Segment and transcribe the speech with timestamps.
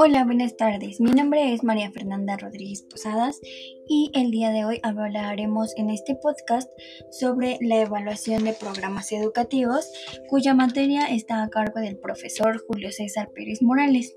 [0.00, 1.00] Hola, buenas tardes.
[1.00, 3.40] Mi nombre es María Fernanda Rodríguez Posadas
[3.88, 6.70] y el día de hoy hablaremos en este podcast
[7.10, 9.90] sobre la evaluación de programas educativos
[10.28, 14.14] cuya materia está a cargo del profesor Julio César Pérez Morales.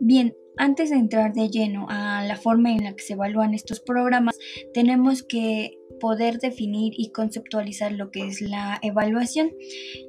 [0.00, 3.80] Bien, antes de entrar de lleno a la forma en la que se evalúan estos
[3.80, 4.36] programas,
[4.74, 9.52] tenemos que poder definir y conceptualizar lo que es la evaluación,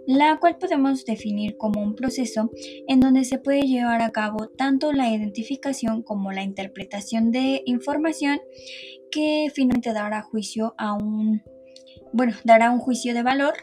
[0.08, 2.50] la cual podemos definir como un proceso
[2.88, 8.40] en donde se puede llevar a cabo tanto la identificación como la interpretación de información
[9.12, 11.44] que finalmente dará juicio a un
[12.14, 13.54] bueno, dará un juicio de valor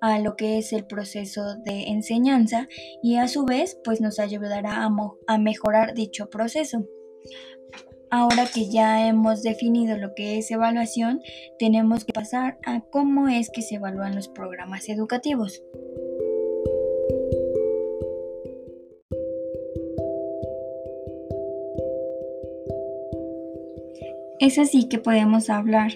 [0.00, 2.68] a lo que es el proceso de enseñanza
[3.02, 4.90] y a su vez pues nos ayudará a,
[5.28, 6.84] a mejorar dicho proceso.
[8.14, 11.22] Ahora que ya hemos definido lo que es evaluación,
[11.58, 15.62] tenemos que pasar a cómo es que se evalúan los programas educativos.
[24.40, 25.92] Es así que podemos hablar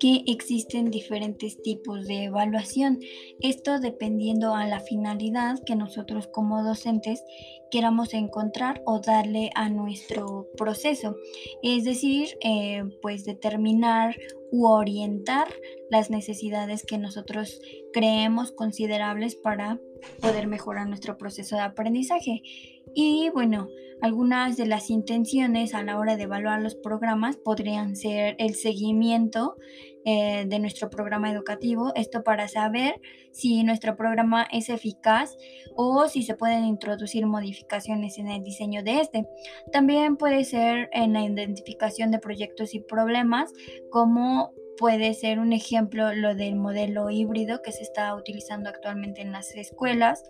[0.00, 3.00] que existen diferentes tipos de evaluación,
[3.40, 7.24] esto dependiendo a la finalidad que nosotros como docentes
[7.70, 11.16] queramos encontrar o darle a nuestro proceso,
[11.62, 14.16] es decir, eh, pues determinar
[14.50, 15.48] u orientar
[15.90, 17.60] las necesidades que nosotros
[17.92, 19.80] creemos considerables para
[20.20, 22.42] poder mejorar nuestro proceso de aprendizaje.
[22.94, 23.68] Y bueno,
[24.00, 29.56] algunas de las intenciones a la hora de evaluar los programas podrían ser el seguimiento
[30.10, 32.98] eh, de nuestro programa educativo, esto para saber
[33.30, 35.36] si nuestro programa es eficaz
[35.76, 39.26] o si se pueden introducir modificaciones en el diseño de este.
[39.70, 43.52] También puede ser en la identificación de proyectos y problemas
[43.90, 49.30] como puede ser un ejemplo lo del modelo híbrido que se está utilizando actualmente en
[49.30, 50.24] las escuelas.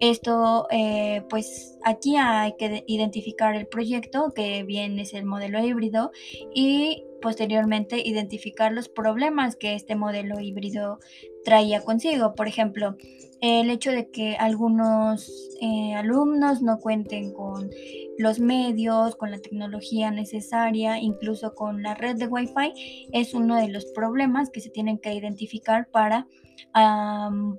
[0.00, 6.10] Esto, eh, pues aquí hay que identificar el proyecto, que bien es el modelo híbrido,
[6.54, 10.98] y posteriormente identificar los problemas que este modelo híbrido
[11.44, 12.34] traía consigo.
[12.34, 12.96] Por ejemplo,
[13.40, 15.30] el hecho de que algunos
[15.60, 17.70] eh, alumnos no cuenten con
[18.18, 23.68] los medios, con la tecnología necesaria, incluso con la red de Wi-Fi, es uno de
[23.68, 26.26] los problemas que se tienen que identificar para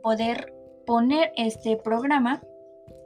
[0.03, 0.53] poder
[0.87, 2.41] poner este programa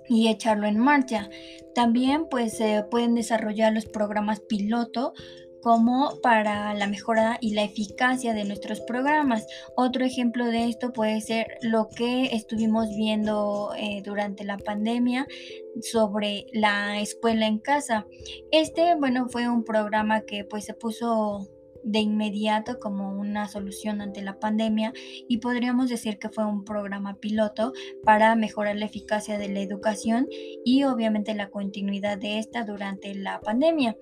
[0.07, 1.29] y echarlo en marcha.
[1.75, 5.13] También pues se pueden desarrollar los programas piloto
[5.61, 9.45] como para la mejora y la eficacia de nuestros programas.
[9.75, 15.27] Otro ejemplo de esto puede ser lo que estuvimos viendo eh, durante la pandemia
[15.81, 18.05] sobre la escuela en casa.
[18.51, 21.47] Este, bueno, fue un programa que pues se puso
[21.83, 24.93] de inmediato como una solución ante la pandemia
[25.27, 30.27] y podríamos decir que fue un programa piloto para mejorar la eficacia de la educación
[30.65, 33.97] y obviamente la continuidad de esta durante la pandemia.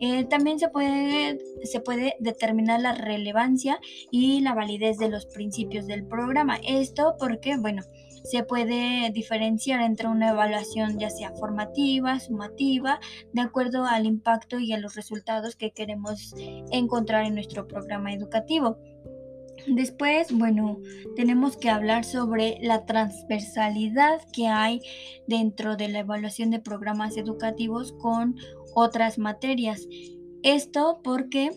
[0.00, 3.78] Eh, también se puede, se puede determinar la relevancia
[4.10, 6.58] y la validez de los principios del programa.
[6.66, 7.82] Esto porque, bueno,
[8.30, 13.00] se puede diferenciar entre una evaluación ya sea formativa, sumativa,
[13.32, 16.34] de acuerdo al impacto y a los resultados que queremos
[16.70, 18.78] encontrar en nuestro programa educativo.
[19.66, 20.78] Después, bueno,
[21.16, 24.80] tenemos que hablar sobre la transversalidad que hay
[25.26, 28.36] dentro de la evaluación de programas educativos con
[28.74, 29.88] otras materias.
[30.42, 31.50] Esto porque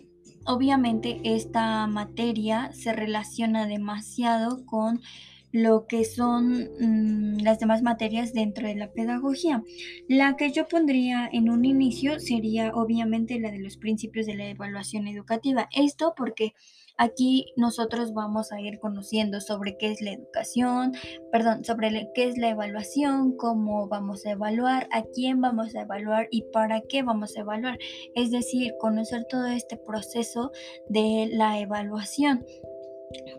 [0.45, 5.01] obviamente esta materia se relaciona demasiado con
[5.51, 9.63] lo que son mm, las demás materias dentro de la pedagogía.
[10.07, 14.49] La que yo pondría en un inicio sería obviamente la de los principios de la
[14.49, 15.67] evaluación educativa.
[15.75, 16.53] Esto porque
[16.97, 20.93] aquí nosotros vamos a ir conociendo sobre qué es la educación,
[21.31, 26.27] perdón, sobre qué es la evaluación, cómo vamos a evaluar, a quién vamos a evaluar
[26.29, 27.79] y para qué vamos a evaluar.
[28.15, 30.51] Es decir, conocer todo este proceso
[30.89, 32.45] de la evaluación.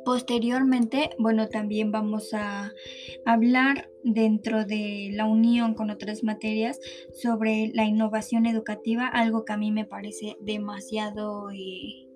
[0.05, 2.73] Posteriormente, bueno, también vamos a
[3.25, 6.81] hablar dentro de la unión con otras materias
[7.13, 12.09] sobre la innovación educativa, algo que a mí me parece demasiado eh,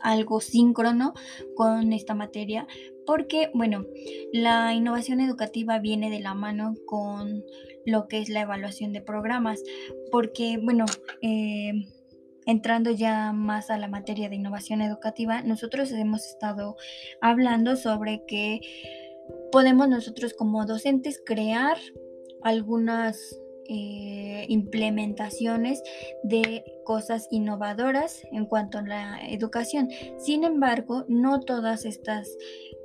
[0.00, 1.14] algo síncrono
[1.56, 2.66] con esta materia,
[3.06, 3.84] porque, bueno,
[4.32, 7.44] la innovación educativa viene de la mano con
[7.84, 9.62] lo que es la evaluación de programas,
[10.10, 10.84] porque, bueno,
[11.22, 11.72] eh,
[12.46, 16.76] entrando ya más a la materia de innovación educativa, nosotros hemos estado
[17.20, 18.60] hablando sobre que
[19.50, 21.76] podemos nosotros como docentes crear
[22.42, 25.82] algunas eh, implementaciones
[26.22, 29.88] de cosas innovadoras en cuanto a la educación.
[30.18, 32.36] Sin embargo, no todas estas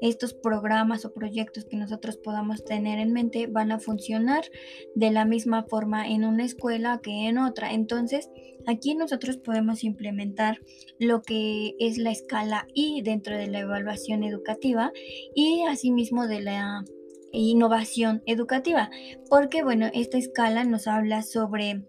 [0.01, 4.45] estos programas o proyectos que nosotros podamos tener en mente van a funcionar
[4.95, 7.73] de la misma forma en una escuela que en otra.
[7.73, 8.29] Entonces,
[8.67, 10.59] aquí nosotros podemos implementar
[10.99, 14.91] lo que es la escala I dentro de la evaluación educativa
[15.33, 16.83] y asimismo de la
[17.39, 18.89] innovación educativa,
[19.29, 21.85] porque bueno, esta escala nos habla sobre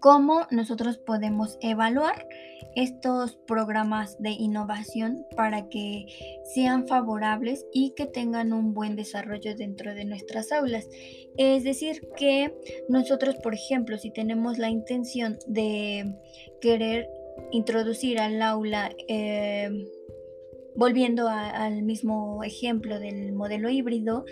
[0.00, 2.26] cómo nosotros podemos evaluar
[2.74, 6.06] estos programas de innovación para que
[6.54, 10.88] sean favorables y que tengan un buen desarrollo dentro de nuestras aulas.
[11.36, 12.54] Es decir, que
[12.88, 16.14] nosotros, por ejemplo, si tenemos la intención de
[16.60, 17.08] querer
[17.52, 19.70] introducir al aula eh,
[20.76, 24.24] Volviendo al mismo ejemplo del modelo híbrido,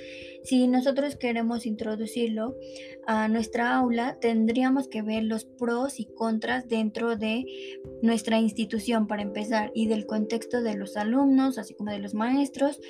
[0.44, 2.56] si nosotros queremos introducirlo
[3.06, 7.44] a nuestra aula, tendríamos que ver los pros y contras dentro de
[8.02, 12.80] nuestra institución para empezar y del contexto de los alumnos, así como de los maestros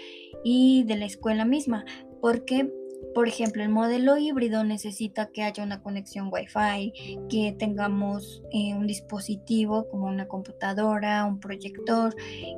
[0.44, 1.84] y de la escuela misma,
[2.20, 2.70] porque
[3.14, 8.86] por ejemplo, el modelo híbrido necesita que haya una conexión Wi-Fi, que tengamos eh, un
[8.86, 12.14] dispositivo como una computadora, un proyector,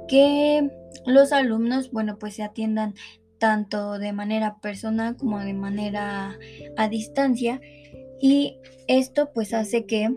[0.08, 0.70] que
[1.06, 2.94] los alumnos, bueno, pues se atiendan
[3.38, 6.38] tanto de manera personal como de manera
[6.76, 7.60] a distancia.
[8.20, 10.14] Y esto pues hace que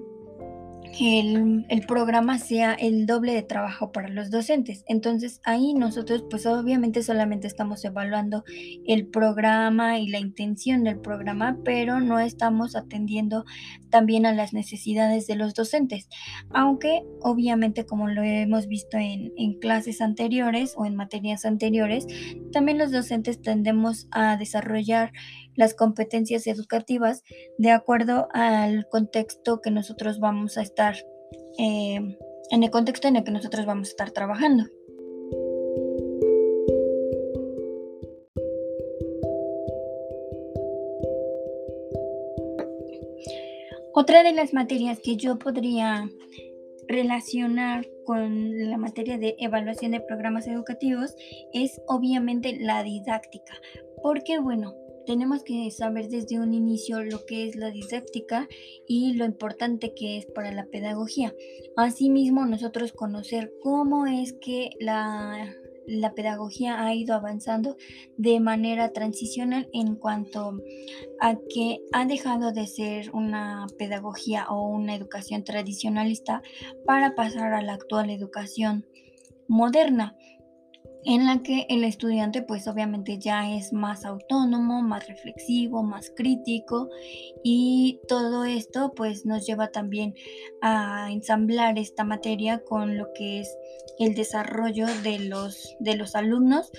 [1.00, 4.84] el, el, programa sea el doble de trabajo para los docentes.
[4.88, 8.44] Entonces ahí nosotros pues obviamente solamente estamos evaluando
[8.86, 13.45] el programa y la intención del programa, pero no estamos atendiendo
[13.90, 16.10] también a las necesidades de los docentes.
[16.51, 22.06] Aunque obviamente como lo hemos visto en, en clases anteriores o en materias anteriores,
[22.51, 25.12] también los docentes tendemos a desarrollar
[25.55, 27.23] las competencias educativas
[27.57, 30.95] de acuerdo al contexto que nosotros vamos a estar,
[31.57, 32.17] eh,
[32.51, 34.65] en el contexto en el que nosotros vamos a estar trabajando.
[43.95, 46.09] Otra de las materias que yo podría
[46.88, 51.15] relacionar con la materia de evaluación de programas educativos
[51.53, 53.53] es obviamente la didáctica,
[54.01, 54.73] porque bueno,
[55.05, 58.47] tenemos que saber desde un inicio lo que es la didáctica
[58.88, 61.33] y lo importante que es para la pedagogía.
[61.75, 65.55] Asimismo, nosotros conocer cómo es que la,
[65.85, 67.77] la pedagogía ha ido avanzando
[68.17, 70.59] de manera transicional en cuanto
[71.19, 76.41] a que ha dejado de ser una pedagogía o una educación tradicionalista
[76.85, 78.85] para pasar a la actual educación
[79.47, 80.15] moderna
[81.05, 86.89] en la que el estudiante pues obviamente ya es más autónomo, más reflexivo, más crítico
[87.44, 90.15] y todo esto pues nos lleva también
[90.61, 93.57] a ensamblar esta materia con lo que es
[94.00, 96.71] el desarrollo de los, de los alumnos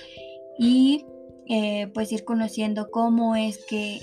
[0.58, 1.04] y
[1.46, 4.00] eh, pues ir conociendo cómo es que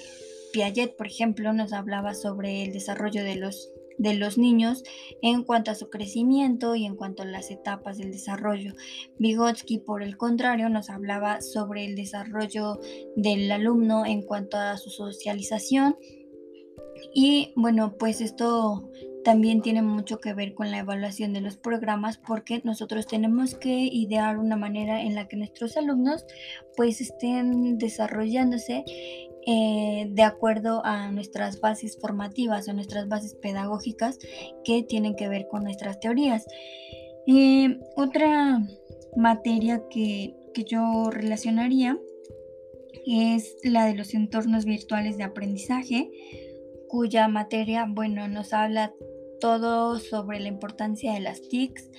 [0.51, 3.71] Piaget, por ejemplo, nos hablaba sobre el desarrollo de los
[4.01, 4.83] de los niños
[5.21, 8.73] en cuanto a su crecimiento y en cuanto a las etapas del desarrollo.
[9.19, 12.79] Vygotsky, por el contrario, nos hablaba sobre el desarrollo
[13.15, 15.97] del alumno en cuanto a su socialización.
[17.13, 18.89] Y bueno, pues esto
[19.23, 23.87] también tiene mucho que ver con la evaluación de los programas porque nosotros tenemos que
[23.91, 26.25] idear una manera en la que nuestros alumnos
[26.75, 28.83] pues estén desarrollándose
[29.47, 34.19] eh, de acuerdo a nuestras bases formativas o nuestras bases pedagógicas
[34.63, 36.45] que tienen que ver con nuestras teorías.
[37.27, 38.61] Eh, otra
[39.15, 41.99] materia que, que yo relacionaría
[43.05, 46.11] es la de los entornos virtuales de aprendizaje,
[46.87, 48.93] cuya materia, bueno, nos habla
[49.39, 51.89] todo sobre la importancia de las TICs.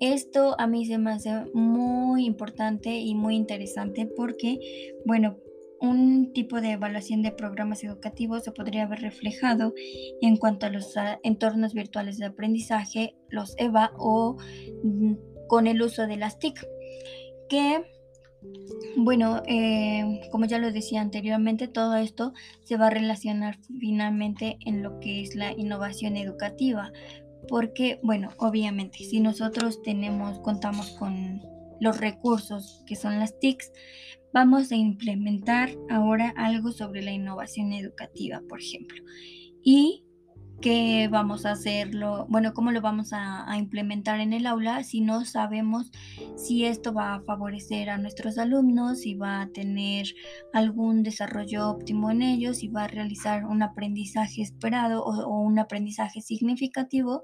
[0.00, 5.36] Esto a mí se me hace muy importante y muy interesante porque, bueno,
[5.80, 9.72] un tipo de evaluación de programas educativos se podría haber reflejado
[10.20, 14.36] en cuanto a los ah, entornos virtuales de aprendizaje, los EVA o
[14.84, 15.14] mm,
[15.48, 16.64] con el uso de las TIC,
[17.48, 17.84] que
[18.96, 22.32] bueno, eh, como ya lo decía anteriormente, todo esto
[22.64, 26.92] se va a relacionar finalmente en lo que es la innovación educativa,
[27.48, 31.42] porque, bueno, obviamente, si nosotros tenemos, contamos con
[31.80, 33.72] los recursos que son las TICs,
[34.32, 39.02] vamos a implementar ahora algo sobre la innovación educativa, por ejemplo.
[39.62, 40.04] Y
[40.60, 45.24] qué vamos a hacerlo, bueno, cómo lo vamos a, implementar en el aula si no
[45.24, 45.90] sabemos
[46.36, 50.06] si esto va a favorecer a nuestros alumnos, si va a tener
[50.52, 55.58] algún desarrollo óptimo en ellos, si va a realizar un aprendizaje esperado o, o un
[55.58, 57.22] aprendizaje significativo.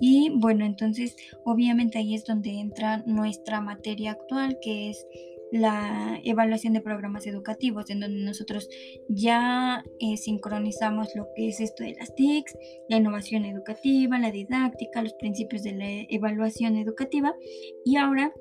[0.00, 5.06] Y bueno, entonces obviamente ahí es donde entra nuestra materia actual, que es
[5.52, 8.68] la evaluación de programas educativos, en donde nosotros
[9.08, 12.56] ya eh, sincronizamos lo que es esto de las TICs,
[12.88, 17.34] la innovación educativa, la didáctica, los principios de la evaluación educativa
[17.84, 18.32] y ahora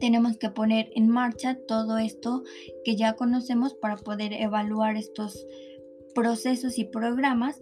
[0.00, 2.42] tenemos que poner en marcha todo esto
[2.84, 5.46] que ya conocemos para poder evaluar estos
[6.14, 7.60] procesos y programas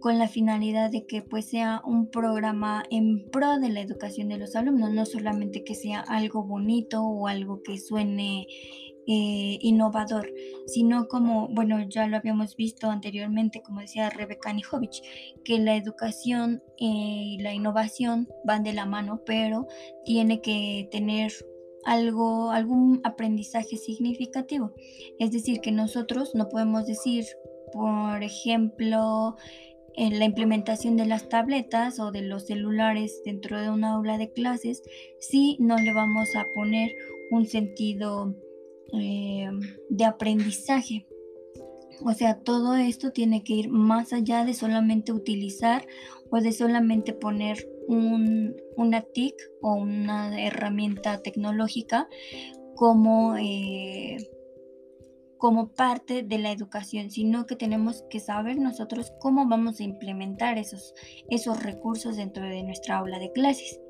[0.00, 4.38] con la finalidad de que pues sea un programa en pro de la educación de
[4.38, 8.46] los alumnos, no solamente que sea algo bonito o algo que suene
[9.08, 10.32] eh, innovador,
[10.66, 15.00] sino como, bueno, ya lo habíamos visto anteriormente, como decía Rebeca Nijovic,
[15.44, 19.68] que la educación y la innovación van de la mano, pero
[20.04, 21.32] tiene que tener
[21.84, 24.74] algo, algún aprendizaje significativo.
[25.20, 27.26] Es decir, que nosotros no podemos decir,
[27.72, 29.36] por ejemplo,
[29.96, 34.82] la implementación de las tabletas o de los celulares dentro de un aula de clases
[35.18, 36.94] si no le vamos a poner
[37.30, 38.34] un sentido
[38.92, 39.48] eh,
[39.88, 41.06] de aprendizaje.
[42.04, 45.86] O sea, todo esto tiene que ir más allá de solamente utilizar
[46.30, 52.08] o de solamente poner un, una TIC o una herramienta tecnológica
[52.74, 54.18] como eh,
[55.46, 60.58] como parte de la educación, sino que tenemos que saber nosotros cómo vamos a implementar
[60.58, 60.92] esos,
[61.30, 63.80] esos recursos dentro de nuestra aula de clases.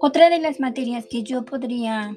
[0.00, 2.16] Otra de las materias que yo podría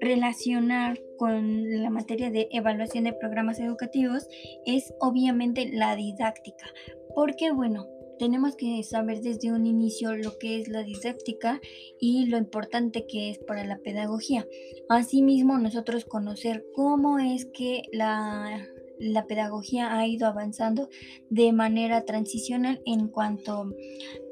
[0.00, 4.26] relacionar con la materia de evaluación de programas educativos
[4.66, 6.66] es obviamente la didáctica,
[7.14, 11.60] porque bueno, tenemos que saber desde un inicio lo que es la didáctica
[12.00, 14.46] y lo importante que es para la pedagogía.
[14.88, 18.66] Asimismo, nosotros conocer cómo es que la,
[18.98, 20.88] la pedagogía ha ido avanzando
[21.28, 23.70] de manera transicional en cuanto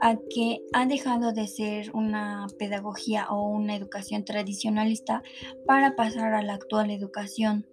[0.00, 5.22] a que ha dejado de ser una pedagogía o una educación tradicionalista
[5.66, 7.66] para pasar a la actual educación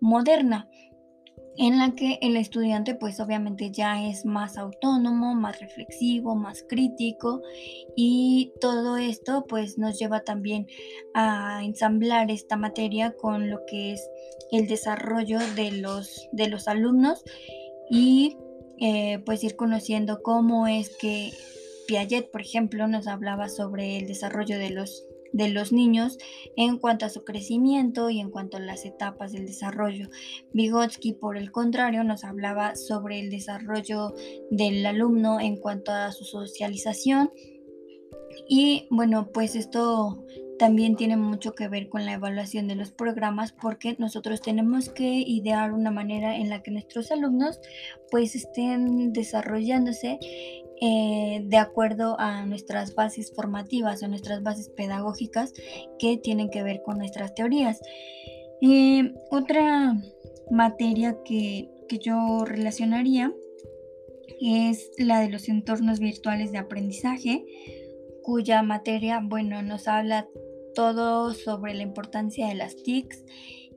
[0.00, 0.68] moderna
[1.56, 7.42] en la que el estudiante pues obviamente ya es más autónomo, más reflexivo, más crítico
[7.96, 10.66] y todo esto pues nos lleva también
[11.14, 14.08] a ensamblar esta materia con lo que es
[14.50, 17.22] el desarrollo de los, de los alumnos
[17.90, 18.38] y
[18.78, 21.30] eh, pues ir conociendo cómo es que
[21.86, 26.18] Piaget, por ejemplo, nos hablaba sobre el desarrollo de los de los niños
[26.56, 30.08] en cuanto a su crecimiento y en cuanto a las etapas del desarrollo.
[30.52, 34.14] Vygotsky, por el contrario, nos hablaba sobre el desarrollo
[34.50, 37.30] del alumno en cuanto a su socialización.
[38.48, 40.24] Y bueno, pues esto
[40.58, 45.08] también tiene mucho que ver con la evaluación de los programas porque nosotros tenemos que
[45.26, 47.58] idear una manera en la que nuestros alumnos
[48.12, 50.20] pues estén desarrollándose
[50.84, 55.52] eh, de acuerdo a nuestras bases formativas o nuestras bases pedagógicas
[55.96, 57.80] que tienen que ver con nuestras teorías.
[58.60, 59.94] Eh, otra
[60.50, 63.32] materia que, que yo relacionaría
[64.40, 67.44] es la de los entornos virtuales de aprendizaje,
[68.24, 70.26] cuya materia, bueno, nos habla
[70.74, 73.24] todo sobre la importancia de las TICs.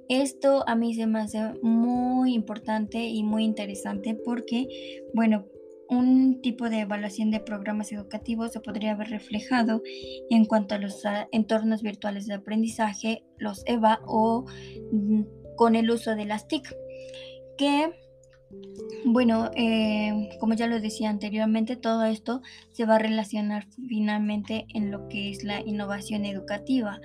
[0.09, 5.45] Esto a mí se me hace muy importante y muy interesante porque, bueno,
[5.89, 9.81] un tipo de evaluación de programas educativos se podría ver reflejado
[10.29, 14.45] en cuanto a los ah, entornos virtuales de aprendizaje, los EVA o
[14.91, 15.23] mm,
[15.55, 16.73] con el uso de las TIC,
[17.57, 17.91] que
[19.05, 24.91] bueno, eh, como ya lo decía anteriormente, todo esto se va a relacionar finalmente en
[24.91, 26.99] lo que es la innovación educativa,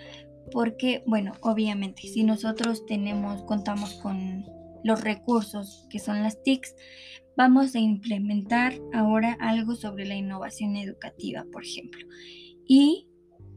[0.52, 4.44] porque, bueno, obviamente, si nosotros tenemos, contamos con
[4.84, 6.74] los recursos que son las TICs,
[7.36, 12.06] vamos a implementar ahora algo sobre la innovación educativa, por ejemplo.
[12.66, 13.09] Y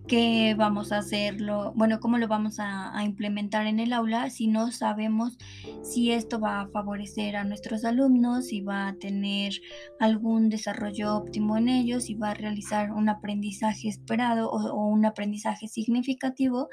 [0.07, 4.71] qué vamos a hacerlo, bueno, cómo lo vamos a, implementar en el aula si no
[4.71, 5.37] sabemos
[5.81, 9.53] si esto va a favorecer a nuestros alumnos, si va a tener
[9.99, 15.05] algún desarrollo óptimo en ellos, si va a realizar un aprendizaje esperado o, o un
[15.05, 16.69] aprendizaje significativo.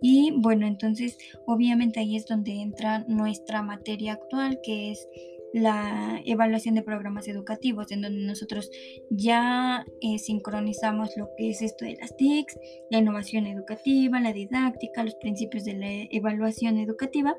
[0.00, 1.16] Y bueno, entonces
[1.46, 5.08] obviamente ahí es donde entra nuestra materia actual, que es
[5.54, 8.72] la evaluación de programas educativos, en donde nosotros
[9.08, 12.58] ya eh, sincronizamos lo que es esto de las TICs,
[12.90, 17.36] la innovación educativa, la didáctica, los principios de la evaluación educativa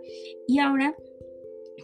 [0.47, 0.95] y ahora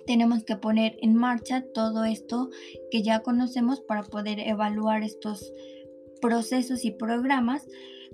[0.07, 2.49] tenemos que poner en marcha todo esto
[2.91, 5.53] que ya conocemos para poder evaluar estos
[6.21, 7.67] procesos y programas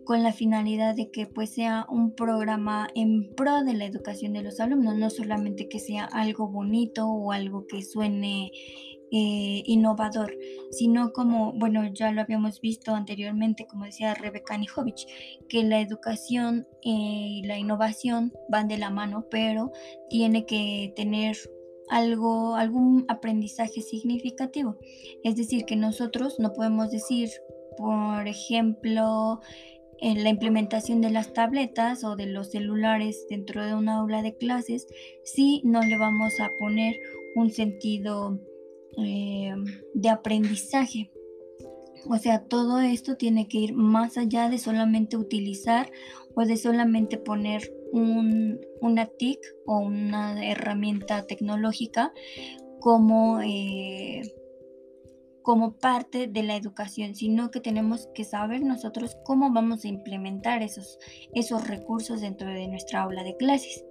[0.08, 4.42] con la finalidad de que pues sea un programa en pro de la educación de
[4.42, 8.54] los alumnos, no solamente que sea algo bonito o algo que suene
[9.12, 10.34] eh, innovador,
[10.72, 14.96] sino como, bueno, ya lo habíamos visto anteriormente, como decía Rebeca Nijovic,
[15.50, 19.74] que la educación y la innovación van de la mano, pero
[20.10, 21.36] tiene que tener
[21.90, 24.78] algo, algún aprendizaje significativo.
[25.26, 27.30] Es decir, que nosotros no podemos decir,
[27.78, 29.42] por ejemplo,
[30.00, 34.36] en la implementación de las tabletas o de los celulares dentro de una aula de
[34.36, 34.88] clases
[35.24, 36.98] si no le vamos a poner
[37.36, 38.40] un sentido
[38.98, 39.54] eh,
[39.94, 41.12] de aprendizaje.
[42.10, 45.92] O sea, todo esto tiene que ir más allá de solamente utilizar
[46.36, 52.14] o de solamente poner un, una TIC o una herramienta tecnológica
[52.80, 53.42] como...
[53.42, 54.22] Eh,
[55.48, 60.62] como parte de la educación, sino que tenemos que saber nosotros cómo vamos a implementar
[60.62, 61.00] esos,
[61.34, 63.86] esos recursos dentro de nuestra aula de clases.